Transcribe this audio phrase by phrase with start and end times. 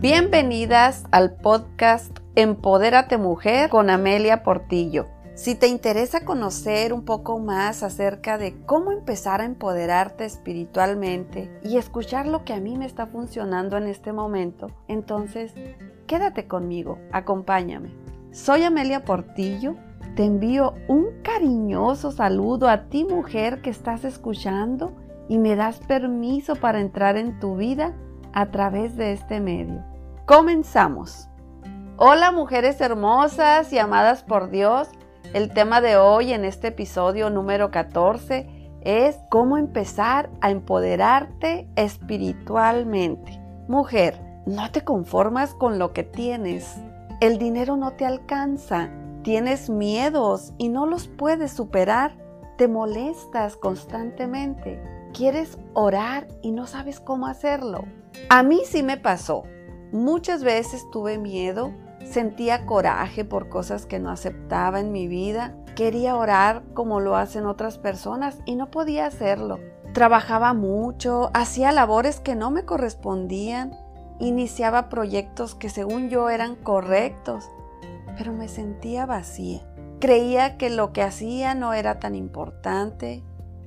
[0.00, 5.08] Bienvenidas al podcast Empodérate Mujer con Amelia Portillo.
[5.34, 11.78] Si te interesa conocer un poco más acerca de cómo empezar a empoderarte espiritualmente y
[11.78, 15.52] escuchar lo que a mí me está funcionando en este momento, entonces
[16.06, 17.92] quédate conmigo, acompáñame.
[18.30, 19.74] Soy Amelia Portillo,
[20.14, 24.92] te envío un cariñoso saludo a ti mujer que estás escuchando
[25.28, 27.96] y me das permiso para entrar en tu vida
[28.32, 29.87] a través de este medio.
[30.28, 31.26] Comenzamos.
[31.96, 34.90] Hola mujeres hermosas y amadas por Dios.
[35.32, 38.46] El tema de hoy en este episodio número 14
[38.82, 43.40] es cómo empezar a empoderarte espiritualmente.
[43.68, 46.76] Mujer, no te conformas con lo que tienes.
[47.22, 48.90] El dinero no te alcanza.
[49.22, 52.18] Tienes miedos y no los puedes superar.
[52.58, 54.78] Te molestas constantemente.
[55.14, 57.86] Quieres orar y no sabes cómo hacerlo.
[58.28, 59.44] A mí sí me pasó.
[59.92, 61.72] Muchas veces tuve miedo
[62.04, 65.54] Sentía coraje por cosas que no aceptaba en mi vida.
[65.76, 69.58] Quería orar como lo hacen otras personas y no podía hacerlo.
[69.92, 73.76] Trabajaba mucho, hacía labores que no me correspondían,
[74.20, 77.50] iniciaba proyectos que según yo eran correctos,
[78.16, 79.60] pero me sentía vacía.
[80.00, 83.22] Creía que lo que hacía no era tan importante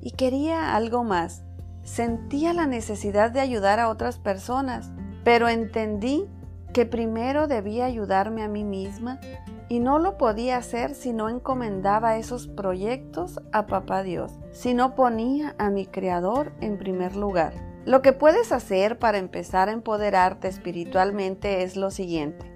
[0.00, 1.44] y quería algo más.
[1.82, 4.90] Sentía la necesidad de ayudar a otras personas,
[5.24, 6.26] pero entendí
[6.72, 9.20] que primero debía ayudarme a mí misma
[9.68, 14.94] y no lo podía hacer si no encomendaba esos proyectos a Papá Dios, si no
[14.94, 17.54] ponía a mi Creador en primer lugar.
[17.86, 22.50] Lo que puedes hacer para empezar a empoderarte espiritualmente es lo siguiente.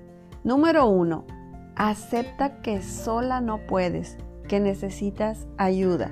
[0.44, 1.26] Número uno,
[1.76, 4.16] acepta que sola no puedes,
[4.48, 6.10] que necesitas ayuda.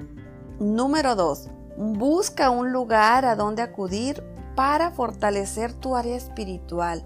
[0.61, 4.23] Número dos, busca un lugar a donde acudir
[4.57, 7.05] para fortalecer tu área espiritual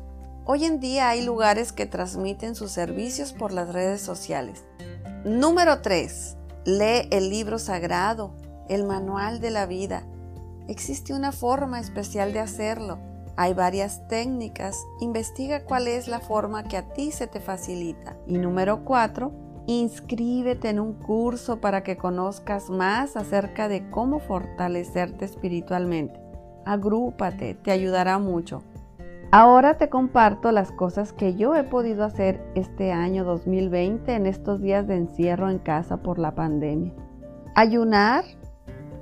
[0.53, 4.65] Hoy en día hay lugares que transmiten sus servicios por las redes sociales.
[5.25, 6.37] Número 3.
[6.65, 8.35] Lee el libro sagrado,
[8.69, 10.03] el manual de la vida.
[10.67, 12.99] Existe una forma especial de hacerlo.
[13.37, 14.77] Hay varias técnicas.
[15.01, 18.17] Investiga cuál es la forma que a ti se te facilita.
[18.27, 19.31] Y número 4.
[19.67, 26.30] Inscríbete en un curso para que conozcas más acerca de cómo fortalecerte espiritualmente.
[26.65, 28.63] Agrúpate, te ayudará mucho.
[29.33, 34.61] Ahora te comparto las cosas que yo he podido hacer este año 2020 en estos
[34.61, 36.93] días de encierro en casa por la pandemia.
[37.55, 38.25] Ayunar,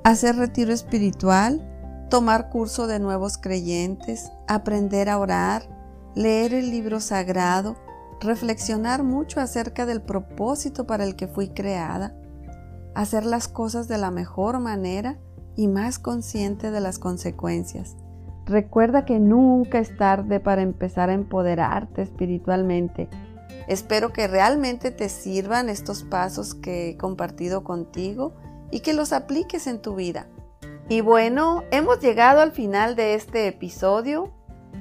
[0.05, 5.63] hacer retiro espiritual, tomar curso de nuevos creyentes, aprender a orar,
[6.15, 7.77] leer el libro sagrado,
[8.21, 12.15] reflexionar mucho acerca del propósito para el que fui creada,
[12.95, 15.19] hacer las cosas de la mejor manera
[15.59, 17.97] y más consciente de las consecuencias
[18.49, 23.11] Recuerda que nunca es tarde para empezar a empoderarte espiritualmente.
[23.67, 28.33] Espero que realmente te sirvan estos pasos que he compartido contigo
[28.71, 30.29] y que los apliques en tu vida.
[30.89, 34.33] Y bueno, hemos llegado al final de este episodio.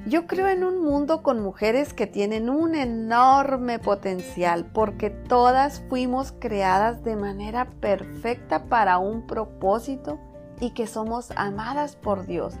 [0.06, 6.32] Yo creo en un mundo con mujeres que tienen un enorme potencial porque todas fuimos
[6.32, 10.18] creadas de manera perfecta para un propósito
[10.60, 12.54] y que somos amadas por Dios.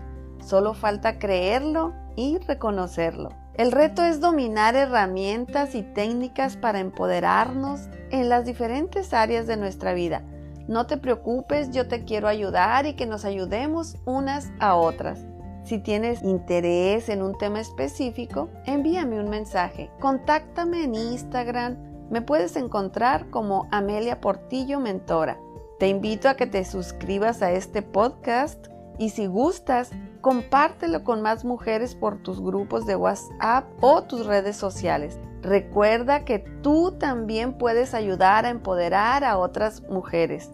[0.44, 3.30] Solo falta creerlo y reconocerlo.
[3.54, 9.94] El reto es dominar herramientas y técnicas para empoderarnos en las diferentes áreas de nuestra
[9.94, 10.22] vida.
[10.68, 15.24] No te preocupes, yo te quiero ayudar y que nos ayudemos unas a otras.
[15.64, 19.90] Si tienes interés en un tema específico, envíame un mensaje.
[19.98, 21.76] Contáctame en Instagram.
[22.10, 25.38] Me puedes encontrar como Amelia Portillo Mentora.
[25.78, 28.66] Te invito a que te suscribas a este podcast
[28.98, 29.90] y si gustas,
[30.20, 35.20] compártelo con más mujeres por tus grupos de WhatsApp o tus redes sociales.
[35.40, 40.50] Recuerda que tú también puedes ayudar a empoderar a otras mujeres.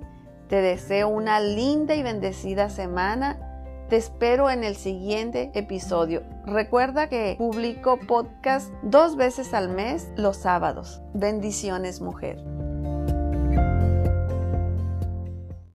[0.49, 3.39] Te deseo una linda y bendecida semana.
[3.89, 6.23] Te espero en el siguiente episodio.
[6.45, 11.01] Recuerda que publico podcast dos veces al mes los sábados.
[11.15, 12.64] Bendiciones mujer.